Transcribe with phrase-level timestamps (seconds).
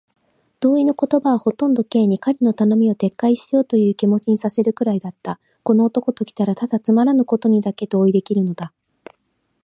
[0.61, 5.39] 同意の言葉はほとんど Ｋ に、彼の頼みを撤回しようというという気持にさせるくらいだった。
[5.61, 8.73] この男ときたら、ただつまらぬことにだけ同意できるのだ。